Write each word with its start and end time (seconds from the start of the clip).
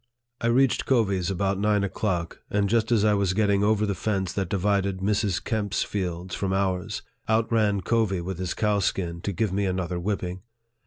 I 0.41 0.47
reached 0.47 0.87
Covey's 0.87 1.29
about 1.29 1.59
nine 1.59 1.83
o'clock; 1.83 2.41
and 2.49 2.67
just 2.67 2.91
as 2.91 3.05
I 3.05 3.13
was 3.13 3.35
getting 3.35 3.63
over 3.63 3.85
the 3.85 3.93
fence 3.93 4.33
that 4.33 4.49
divided 4.49 4.97
Mrs. 4.97 5.43
Kemp's 5.43 5.83
fields 5.83 6.33
from 6.33 6.53
ours, 6.53 7.03
out 7.27 7.51
ran 7.51 7.81
Covey 7.81 8.19
with 8.19 8.39
his 8.39 8.55
cowskin, 8.55 9.21
to 9.21 9.31
give 9.31 9.53
me 9.53 9.67
another 9.67 9.99
whipping. 9.99 10.41